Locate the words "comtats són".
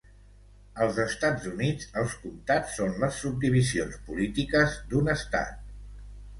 2.23-2.97